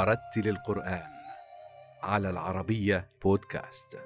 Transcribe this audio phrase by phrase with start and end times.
[0.00, 1.02] ورتل القرآن
[2.02, 3.98] على العربية بودكاست.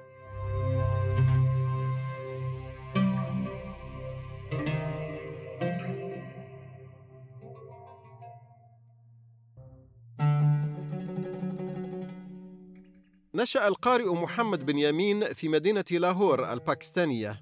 [13.35, 17.41] نشأ القارئ محمد بن يمين في مدينة لاهور الباكستانية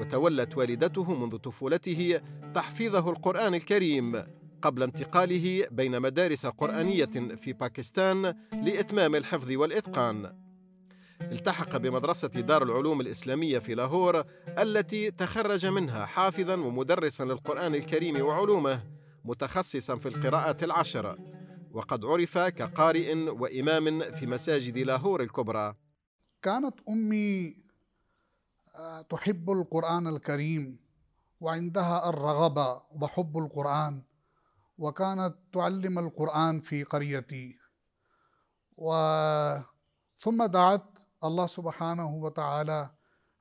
[0.00, 2.20] وتولت والدته منذ طفولته
[2.54, 10.46] تحفيظه القرآن الكريم قبل انتقاله بين مدارس قرآنية في باكستان لإتمام الحفظ والإتقان.
[11.22, 14.24] التحق بمدرسة دار العلوم الإسلامية في لاهور
[14.58, 18.82] التي تخرج منها حافظا ومدرسا للقرآن الكريم وعلومه
[19.24, 21.18] متخصصا في القراءات العشر.
[21.72, 25.74] وقد عرف كقارئ وإمام في مساجد لاهور الكبرى.
[26.42, 27.56] كانت أمي
[28.76, 30.78] آه، تحب القرآن الكريم
[31.40, 34.02] وعندها الرغبة وحب القرآن.
[34.78, 37.58] وكانت تعلم القرآن في قريتي.
[40.18, 40.84] ثم دعت
[41.24, 42.90] الله سبحانه وتعالى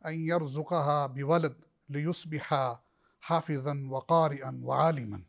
[0.05, 1.55] أن يرزقها بولد
[1.89, 2.77] ليصبح
[3.19, 5.23] حافظا وقارئا وعالما.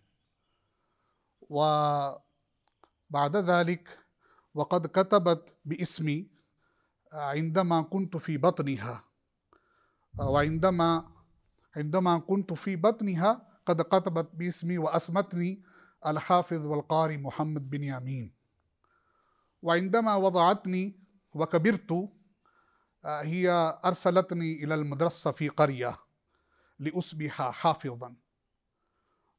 [1.41, 3.99] وبعد ذلك
[4.55, 6.31] وقد كتبت باسمي
[7.13, 9.05] عندما كنت في بطنها.
[10.19, 11.05] وعندما
[11.77, 15.63] عندما كنت في بطنها قد كتبت باسمي وأسمتني
[16.07, 18.35] الحافظ والقاري محمد بن يامين.
[19.63, 21.01] وعندما وضعتني
[21.35, 21.93] وكبرت
[23.05, 25.97] آه، هي أرسلتني إلى المدرسة في قرية
[26.79, 28.15] لأصبح حافظا.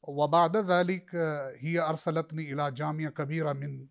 [0.01, 3.87] وبعد ذلك آه، هي أرسلتني إلى جامعة كبيرة من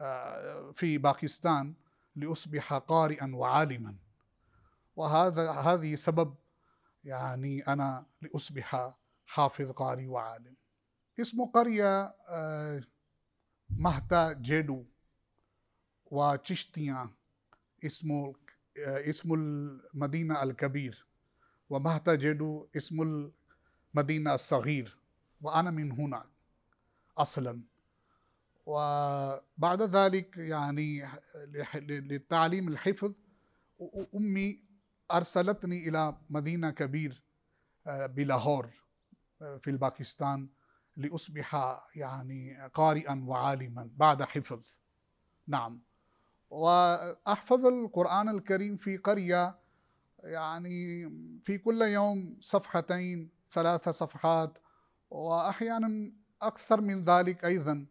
[0.00, 1.74] آه، في باكستان
[2.16, 3.96] لأصبح قارئا وعالما.
[4.96, 6.34] وهذا هذه سبب
[7.04, 8.96] يعني أنا لأصبح
[9.26, 10.61] حافظ قاري وعالم.
[11.20, 12.14] اسم قرية
[13.70, 14.84] مهتا جيدو
[16.06, 17.10] وتشتيا
[17.84, 18.32] اسم
[18.86, 21.06] اسم المدينة الكبير
[21.70, 23.30] ومهتا جيدو اسم
[23.94, 24.98] المدينة الصغير
[25.40, 26.26] وأنا من هناك
[27.18, 27.62] أصلا.
[28.66, 31.08] وبعد ذلك يعني
[31.74, 33.12] للتعليم الحفظ
[34.14, 34.62] أمي
[35.12, 37.22] أرسلتني إلى مدينة كبير
[37.86, 38.70] بلاهور
[39.38, 40.48] في الباكستان
[40.96, 44.78] لأصبح يعني قارئا وعالما بعد حفظ.
[45.46, 45.82] نعم.
[46.50, 49.58] وأحفظ القرآن الكريم في قرية
[50.22, 51.02] يعني
[51.42, 54.58] في كل يوم صفحتين ثلاث صفحات
[55.10, 57.86] وأحيانا أكثر من ذلك أيضا.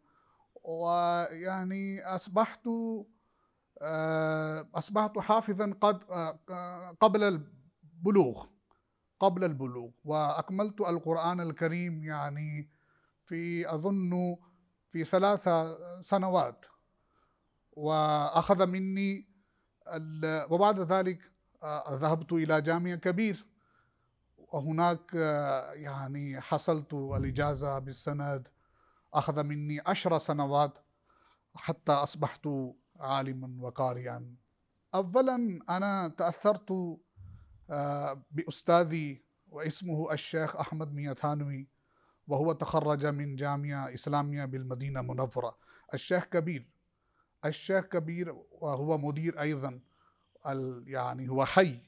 [0.63, 2.67] ويعني أصبحت
[4.75, 6.03] أصبحت حافظا قد
[6.99, 8.45] قبل البلوغ
[9.19, 9.91] قبل البلوغ.
[10.05, 12.69] وأكملت القرآن الكريم يعني
[13.31, 14.37] في أظن
[14.91, 15.49] في ثلاث
[16.01, 16.65] سنوات
[17.71, 19.27] وأخذ مني
[20.49, 21.31] وبعد ذلك
[21.63, 23.45] آه، ذهبت إلى جامعة كبير
[24.37, 28.47] وهناك آه، يعني حصلت الإجازة بالسند
[29.13, 30.77] أخذ مني عشر سنوات
[31.55, 32.47] حتى أصبحت
[32.99, 34.35] عالما وقارئا
[34.95, 36.71] أولا أنا تأثرت
[37.69, 41.80] آه، بأستاذي واسمه الشيخ أحمد ميتانوي
[42.27, 45.57] وهو تخرج من جامعة إسلامية بالمدينة منورة.
[45.93, 46.69] الشيخ كبير
[47.45, 49.79] الشيخ كبير وهو مدير أيضا
[50.85, 51.81] يعني هو حي.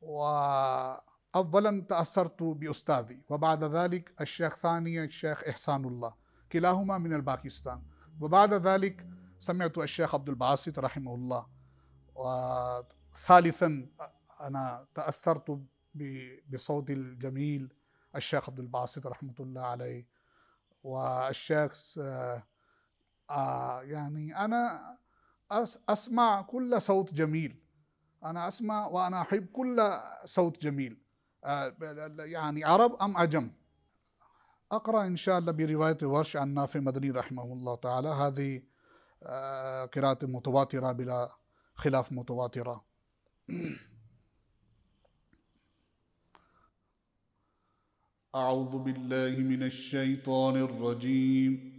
[0.00, 3.24] وأولا تأثرت بأستاذي.
[3.28, 6.14] وبعد ذلك الشيخ ثاني الشيخ إحسان الله
[6.52, 7.82] كلاهما من الباكستان.
[8.20, 9.06] وبعد ذلك
[9.40, 11.46] سمعت الشيخ عبد الباسط رحمه الله.
[12.14, 13.88] وثالثا
[14.40, 15.60] أنا تأثرت
[16.50, 17.74] بصوت الجميل
[18.16, 20.06] الشيخ عبد الباسط رحمة الله عليه
[20.84, 21.98] والشيخ
[23.30, 24.96] آه يعني أنا
[25.88, 27.62] أسمع كل صوت جميل.
[28.24, 29.92] أنا أسمع وأنا أحب كل
[30.24, 31.02] صوت جميل.
[31.44, 31.74] آه
[32.18, 33.50] يعني عرب أم عجم؟
[34.72, 38.08] أقرأ إن شاء الله برواية ورش عن نافع مدني رحمه الله تعالى.
[38.08, 38.62] هذه
[39.22, 41.28] آه قراءة متواترة بلا
[41.74, 42.84] خلاف متواترة.
[48.34, 51.72] أعوذ بالله من الشيطان الرجيم.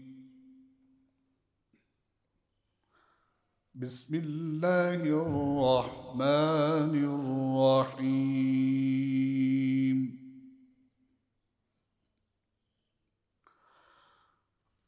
[3.73, 6.94] بسم الله الرحمن
[7.94, 8.44] الرحيم.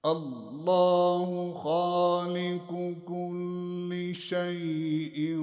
[0.05, 2.69] الله خالق
[3.07, 5.37] كل شيء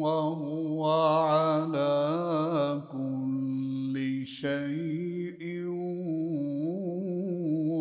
[0.00, 2.45] وهو على
[4.46, 5.42] شيء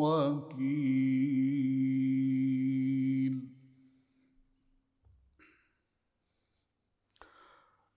[0.02, 0.96] وكيل.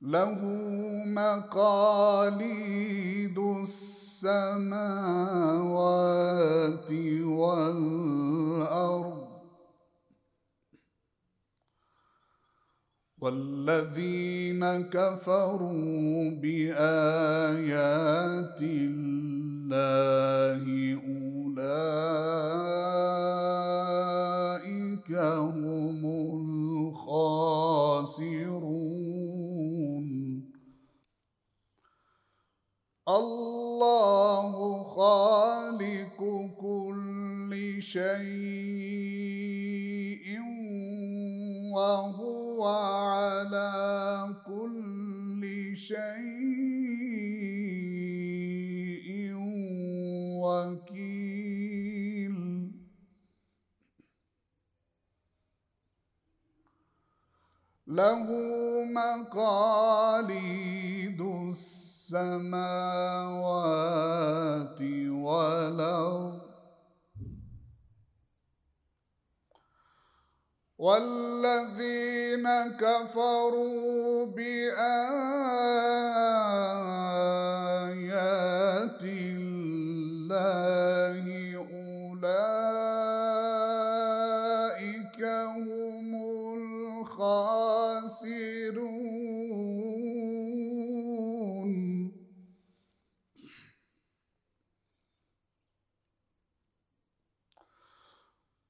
[0.02, 0.40] له
[1.06, 2.18] مقاليد
[3.38, 4.42] السماوات
[7.24, 8.08] والأرض.
[13.18, 18.07] والذين كفروا بآيات
[19.78, 20.07] الله
[58.94, 60.29] مقاليد
[61.49, 62.49] السماوات
[65.11, 66.38] والأرض
[70.79, 72.49] والذين
[72.79, 75.38] كفروا بآيات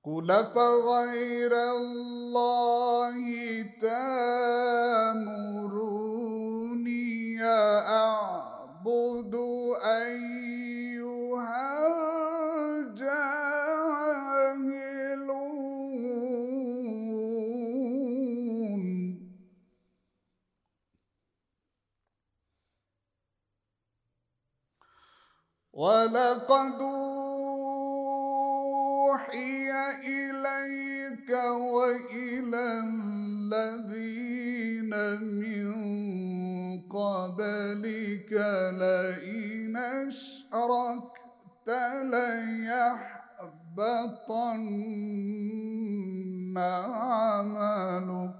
[0.08, 2.67] قل فغير الله
[42.88, 44.64] ليحبطن
[46.58, 48.34] عملك.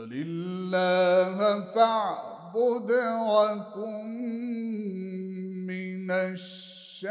[0.03, 1.39] بل الله
[1.75, 2.91] فاعبد
[3.31, 4.11] وكن
[5.67, 7.03] من الشاكرين.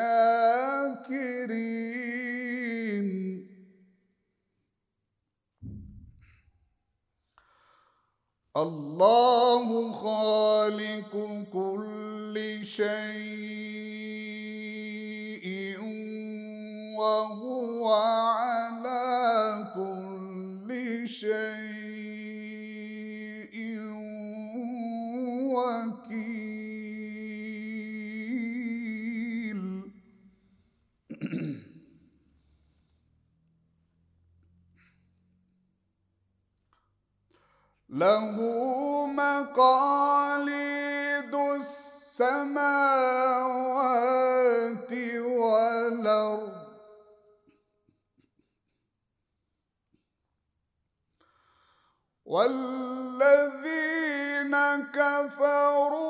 [8.58, 11.14] الله خالق
[11.54, 12.92] كل شيء
[17.00, 19.02] وهو على
[19.76, 20.70] كل
[21.08, 22.21] شيء.
[25.52, 26.62] وكيل.
[37.90, 38.36] له
[39.08, 40.56] مقاليد
[41.36, 42.52] السماوات
[45.20, 46.62] والأرض.
[52.32, 52.81] والذين
[55.42, 56.01] كفروا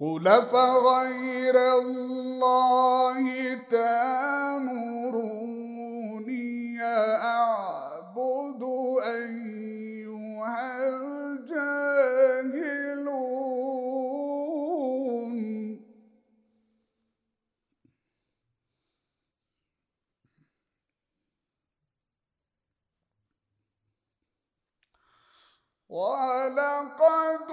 [0.00, 4.78] قل فغير الله تامروني
[7.22, 8.62] أعبد
[9.02, 11.88] أيها الجاهلون
[25.88, 27.48] ولقد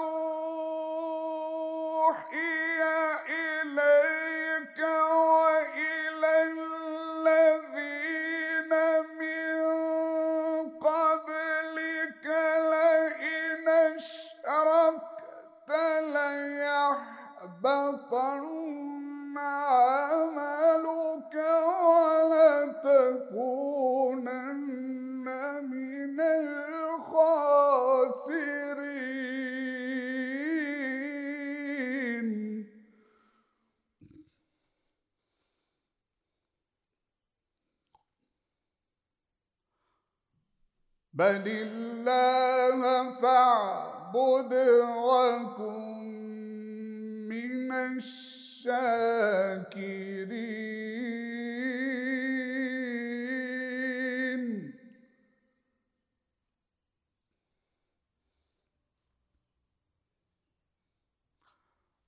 [47.97, 49.55] الشاكرين.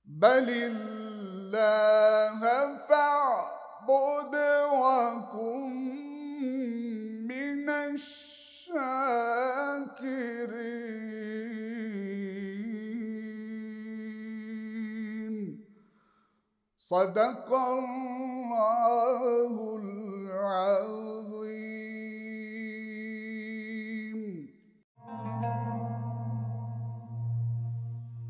[0.04, 0.48] بل
[16.98, 19.52] صدق الله
[19.82, 20.98] العظيم.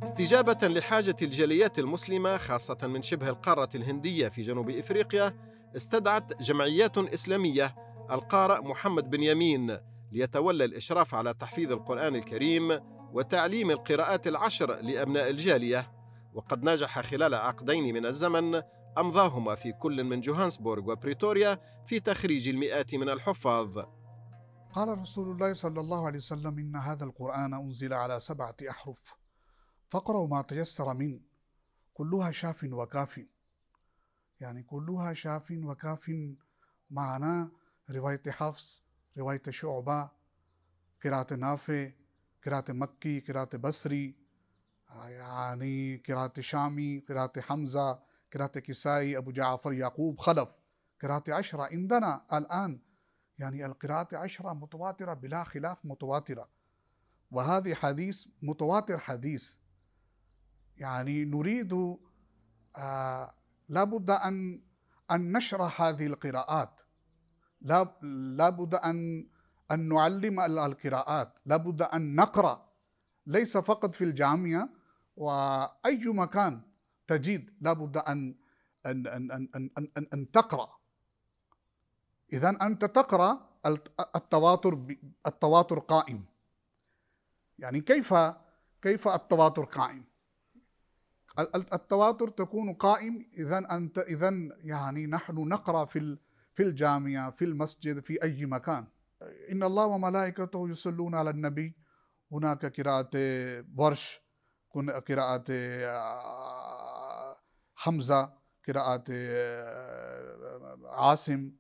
[0.02, 5.34] استجابة لحاجة الجاليات المسلمة خاصة من شبه القارة الهندية في جنوب إفريقيا
[5.76, 7.74] استدعت جمعيات إسلامية
[8.10, 9.78] القارئ محمد بن يمين
[10.12, 12.80] ليتولى الإشراف على تحفيظ القرآن الكريم
[13.12, 15.97] وتعليم القراءات العشر لأبناء الجالية.
[16.34, 18.62] وقد نجح خلال عقدين من الزمن
[18.98, 23.78] أمضاهما في كل من جوهانسبورغ وبريتوريا في تخريج المئات من الحفاظ.
[24.72, 29.14] قال رسول الله صلى الله عليه وسلم إن هذا القرآن أنزل على سبعة أحرف.
[29.88, 31.20] فاقرأوا ما تيسر منه
[31.94, 33.20] كلها شاف وكاف.
[34.40, 36.12] يعني كلها شاف وكاف
[36.90, 37.50] معناه
[37.90, 38.82] رواية حفص
[39.18, 40.10] رواية شعبة
[41.04, 41.90] قراءة نافع
[42.46, 44.14] قراءة مكي قراءة بصري
[44.96, 48.00] يعني قراءة شامي قراءة حمزة
[48.34, 50.56] قراءة كسائي أبو جعفر يعقوب خلف.
[51.02, 52.80] قراءة عشرة عندنا الآن.
[53.38, 56.48] يعني القراءة عشرة متواترة بلا خلاف متواترة.
[57.30, 59.56] وهذه حديث متواتر حديث.
[60.76, 61.72] يعني نريد
[62.76, 63.34] آه
[63.68, 64.62] لابد أن
[65.10, 66.80] أن نشرح هذه القراءات.
[67.60, 67.98] لا
[68.36, 69.28] لابد أن
[69.70, 71.38] أن نعلم ال- القراءات.
[71.46, 72.68] لابد أن نقرأ.
[73.26, 74.77] ليس فقط في الجامعة
[75.18, 76.60] وأي مكان
[77.06, 78.34] تجد لابد أن
[78.86, 80.26] أن أن أن أن, أن, أن,
[82.32, 84.96] إذا أنت تقرأ الت- التواتر
[85.26, 86.24] التواتر قائم.
[87.58, 88.14] يعني كيف
[88.82, 90.04] كيف التواتر قائم؟
[91.38, 96.18] ال- ال- التواتر تكون قائم إذا انت إذا يعني نحن نقرأ في
[96.54, 98.86] في الجامعة في المسجد في أي مكان.
[99.52, 101.76] إن الله وملائكته يصلون على النبي.
[102.32, 103.10] هناك قراءة
[103.76, 104.20] ورش.
[104.86, 107.36] قراءة آه،
[107.74, 108.32] حمزة
[108.68, 111.52] قراءة آه، عاصم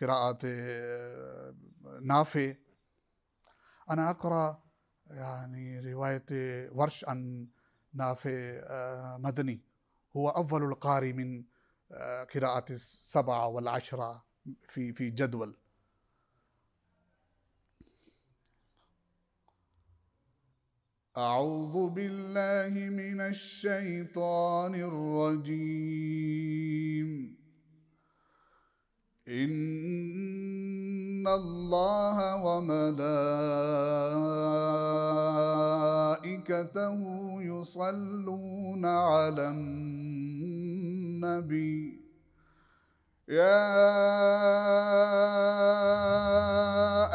[0.00, 1.54] قراءة آه،
[2.02, 2.54] نافع.
[3.90, 4.62] أنا أقرأ
[5.10, 6.24] يعني رواية
[6.72, 7.48] ورش عن
[7.94, 8.60] نافع
[9.18, 9.60] مدني.
[10.16, 11.44] هو أول القارئ من
[12.34, 14.24] قراءة السبعة والعشرة
[14.68, 15.56] في في جدول.
[21.18, 25.90] أعوذ بالله من الشيطان الرجيم.
[29.28, 33.00] إن الله وملائكته
[37.42, 40.70] يصلون على النبي.
[43.28, 43.66] يا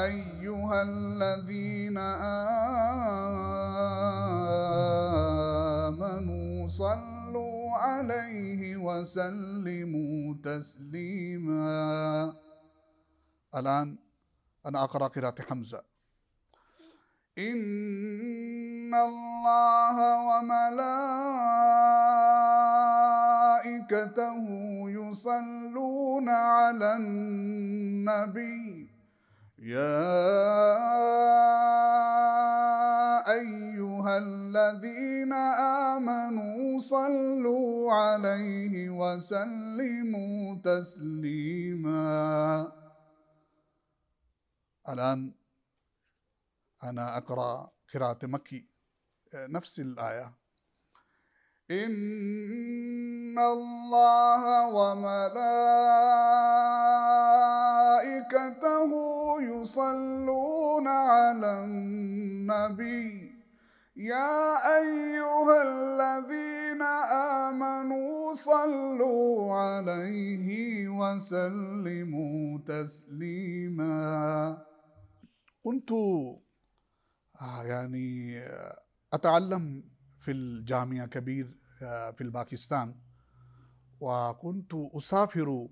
[0.03, 2.64] أيها الذين آمنوا
[6.75, 12.35] صلوا عليه وسلموا تسليما.
[13.55, 13.97] الآن
[14.65, 15.83] أنا أقرأ قراءة حمزة.
[17.37, 20.85] إن الله وملائكته
[24.99, 28.89] يصلون على النبي.
[29.59, 29.95] يا
[34.05, 35.33] أيها الذين
[35.97, 42.05] آمنوا صلوا عليه وسلموا تسليما.
[44.89, 45.33] الآن
[46.83, 48.69] أنا أقرأ قراءة مكي
[49.33, 50.33] نفس الآية.
[51.71, 55.41] إن الله وملائكته
[59.41, 63.24] يصلون على النبي.
[63.97, 66.81] يا أيها الذين
[67.51, 73.95] آمنوا صلوا عليه وسلموا تسليما.
[75.63, 75.91] كنت
[77.41, 78.39] آه، يعني
[79.13, 79.83] أتعلم
[80.19, 82.95] في الجامعة كبير آه، في الباكستان.
[83.99, 85.67] وكنت أسافر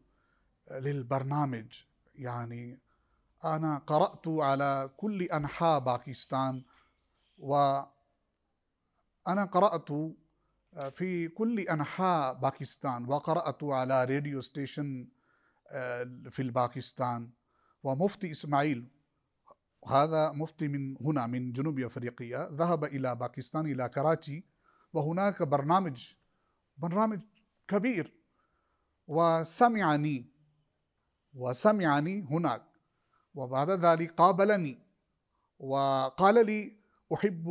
[0.72, 1.74] للبرنامج.
[2.16, 2.80] يعني
[3.46, 6.64] أنا قرأت على كل أنحاء باكستان.
[9.28, 9.92] وأنا قرأت
[10.76, 15.08] آه، في كل أنحاء باكستان وقرأت على radio station
[15.72, 17.30] آه، في الباكستان.
[17.84, 18.88] ومفتي إسماعيل
[19.88, 24.44] هذا مفتي من هنا من جنوب أفريقيا ذهب إلى باكستان إلى كراتي
[24.94, 26.14] وهناك برنامج
[26.78, 27.22] برنامج
[27.68, 28.14] كبير.
[29.08, 30.26] وسمعني
[31.34, 32.64] وسمعني هناك.
[33.36, 34.80] وبعد ذلك قابلني
[35.60, 36.78] وقال لي
[37.14, 37.48] أحب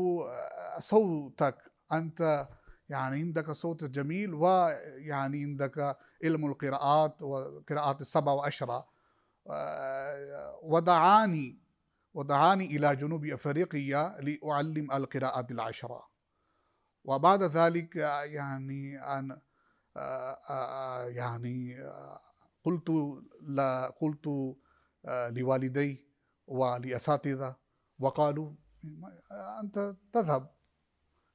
[0.78, 2.48] صوتك أنت
[2.88, 8.88] يعني عندك صوت جميل ويعني عندك علم القراءات وقراءات السبع وعشرة.
[10.62, 11.62] ودعاني
[12.14, 16.02] ودعاني إلى جنوب أفريقيا لأعلم القراءات العشرة.
[17.04, 19.40] وبعد ذلك يعني أن
[21.08, 21.76] يعني
[22.64, 22.90] قلت
[23.42, 24.56] لا قلت
[25.30, 26.08] لوالدي
[26.46, 27.56] ولأساتذة
[27.98, 28.52] وقالوا
[29.60, 30.50] أنت تذهب.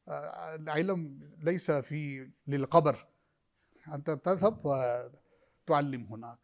[0.10, 3.08] العلم ليس في للقبر.
[3.94, 6.40] أنت تذهب وتعلم هناك.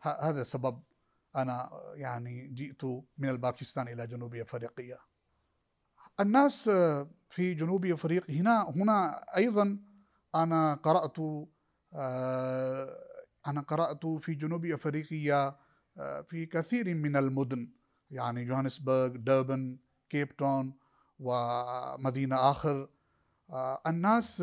[0.00, 0.82] هذا سبب
[1.36, 2.84] أنا يعني جئت
[3.18, 4.98] من الباكستان إلى جنوب أفريقيا.
[6.20, 6.70] الناس
[7.30, 9.78] في جنوب أفريقيا هنا هنا أيضا
[10.34, 11.18] أنا قرأت
[13.46, 15.56] أنا قرأت في جنوب أفريقيا
[16.26, 17.72] في كثير من المدن.
[18.10, 20.78] يعني جوهانسبرغ ديربن كيب تاون
[21.20, 22.88] ومدينة آخر.
[23.86, 24.42] الناس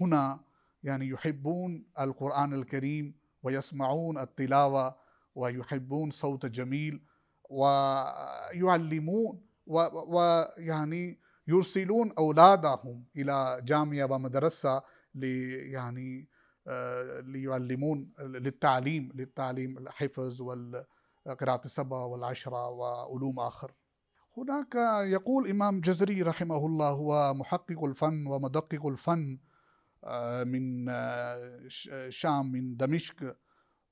[0.00, 0.40] هنا
[0.82, 4.96] يعني يحبون القرآن الكريم ويسمعون التلاوة
[5.34, 7.02] ويحبون صوت جميل
[7.50, 11.18] ويعلمون ويعني
[11.48, 14.82] يرسلون أولادهم إلى جامعة ومدرسة
[15.14, 16.28] لي يعني
[16.68, 23.72] آه، ليعلمون للتعليم للتعليم الحفظ والقراءة السبع والعشرة وعلوم آخر.
[24.38, 24.74] هناك
[25.06, 29.38] يقول إمام جزري رحمه الله هو محقق الفن ومدقق الفن
[30.04, 31.68] آه، من آه،
[32.08, 33.36] شام من دمشق.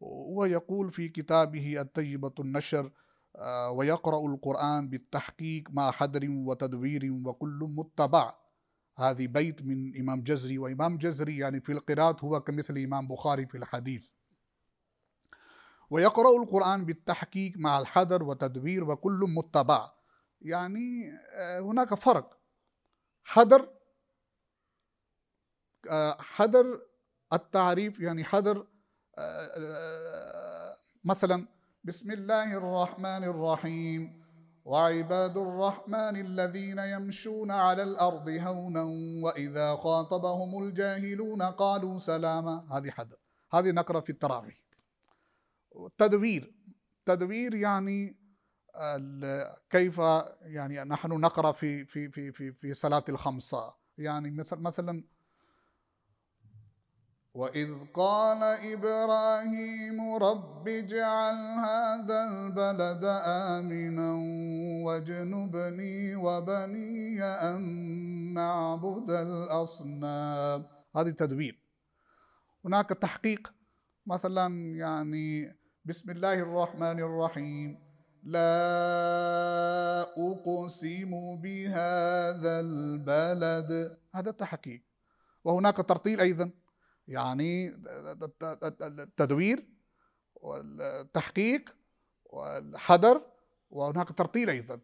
[0.01, 2.93] ويقول في كتابه الطيبة النشر
[3.37, 8.35] آه، ويقرأ القرآن بالتحقيق مع حدر وتدوير وكل متبع.
[8.97, 10.59] هذه بيت من إمام جزري.
[10.59, 14.11] وإمام جزري يعني في القراءة هو كمثل إمام بخاري في الحديث.
[15.91, 19.91] ويقرأ القرآن بالتحقيق مع الحدر وتدوير وكل متبع.
[20.41, 22.39] يعني آه، هناك فرق.
[23.25, 23.69] حدر
[25.91, 26.83] آه، حدر
[27.33, 28.67] التعريف يعني حدر
[31.05, 31.49] مثلا
[31.85, 34.25] بسم الله الرحمن الرحيم
[34.65, 38.83] وعباد الرحمن الذين يمشون على الأرض هونا
[39.25, 42.67] وإذا خاطبهم الجاهلون قالوا سلاما.
[42.73, 43.15] هذه حد
[43.53, 44.65] هذه نقرأ في التراويح.
[45.99, 46.55] تدوير.
[47.07, 48.24] تدوير يعني
[49.71, 50.01] كيف
[50.43, 55.05] يعني نحن نقرأ في في في في في صلاة الخمسة؟ يعني مثل مثلا
[57.35, 64.13] وإذ قال إبراهيم رب اجعل هذا البلد آمنا
[64.87, 67.61] واجنبني وبني أن
[68.35, 70.65] نعبد الأصنام.
[70.97, 71.59] هذه تدوير.
[72.65, 73.53] هناك تحقيق.
[74.07, 77.84] مثلا يعني بسم الله الرحمن الرحيم.
[78.27, 83.99] لا أقسم بهذا البلد.
[84.15, 84.83] هذا تحقيق
[85.45, 86.51] وهناك ترطيل أيضا.
[87.09, 87.69] يعني
[88.83, 89.69] التدوير
[90.35, 91.77] والتحقيق
[92.25, 93.23] والحذر
[93.71, 94.81] وهناك ترتيل أيضا.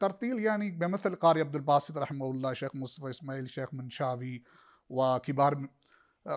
[0.00, 4.42] ترتيل يعني بمثل قاري عبد الباسط رحمه الله شيخ مصطفى إسماعيل شيخ منشاوي
[4.88, 5.68] وكبار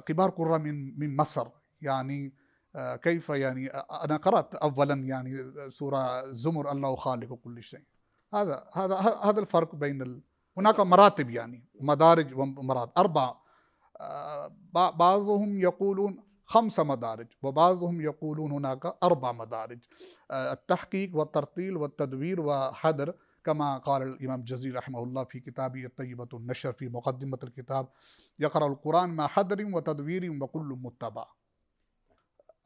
[0.06, 1.47] كبار قراء من من مصر.
[1.82, 2.34] يعني
[2.77, 7.84] كيف يعني أنا قرأت اولا يعني سورة زمر الله خالق كل شيء.
[8.34, 10.21] هذا هذا هذا الفرق بين ال...
[10.58, 13.36] هناك مراتب يعني مدارج ومراتب أربع
[14.73, 19.79] بعضهم يقولون خمس مدارج وبعضهم يقولون هناك أربع مدارج.
[20.32, 26.89] التحقيق والترتيل والتدوير وحدر كما قال الإمام الجزري رحمه الله في كتابه الطيبة النشر في
[26.89, 27.89] مقدمة الكتاب
[28.39, 31.25] يقرأ القرآن مع حذر وتدوير وكل متبع.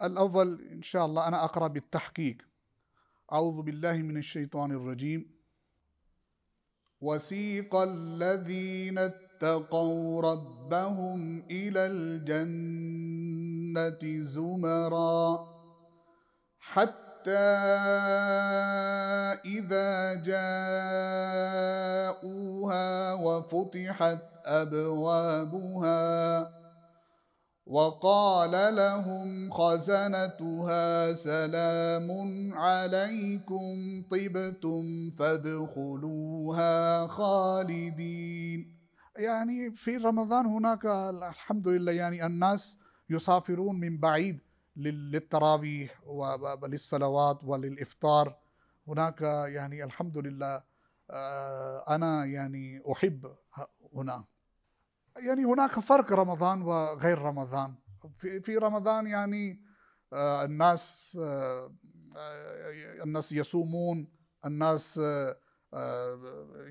[0.03, 2.37] الأول إن شاء الله أنا أقرأ بالتحقيق.
[3.33, 5.33] أعوذ بالله من الشيطان الرجيم.
[7.01, 13.03] وسيق الذين اتقوا ربهم إلى الجنة
[14.23, 15.47] زمرًا
[16.59, 17.03] حتى
[19.45, 20.53] إذا جاءوها
[23.13, 26.52] وفتحت أبوابها
[27.65, 32.07] وقال لهم خزنتها سلام
[32.53, 38.77] عليكم طبتم فادخلوها خالدين.
[39.17, 42.77] يعني في رمضان هناك الحمد لله يعني الناس
[43.09, 44.39] يسافرون من بعيد
[44.75, 48.37] للتراويح وللصلوات وللإفطار.
[48.87, 50.63] هناك يعني الحمد لله
[51.11, 53.35] آه، أنا يعني أحب
[53.95, 54.32] هنا.
[55.17, 57.73] يعني هناك فرق رمضان وغير رمضان.
[58.17, 59.61] في في رمضان يعني
[60.13, 61.71] آه، الناس آه،
[63.03, 64.07] الناس يصومون
[64.45, 65.01] الناس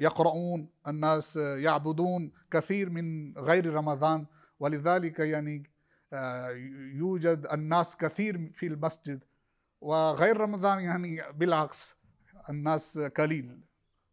[0.00, 4.26] يقرؤون الناس يعبدون كثير من غير رمضان.
[4.60, 5.70] ولذلك يعني
[6.12, 6.48] آه،
[6.94, 9.24] يوجد الناس كثير في المسجد.
[9.80, 11.96] وغير رمضان يعني بالعكس
[12.50, 13.60] الناس قليل.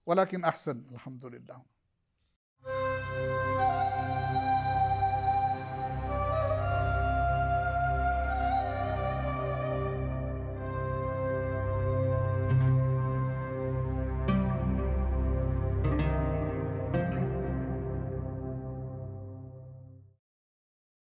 [0.05, 1.68] ولكن أحسن الحمد لله.